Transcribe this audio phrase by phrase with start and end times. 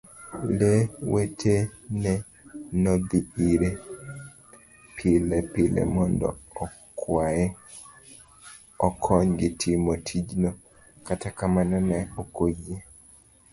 [0.59, 0.81] Lee
[1.13, 2.11] wetene
[2.83, 3.19] nodhi
[3.49, 3.69] ire
[4.95, 6.29] pilepile mondo
[6.63, 7.45] okwaye
[8.87, 10.51] okonygi timo tijno,
[11.07, 12.77] kata kamano ne okoyie.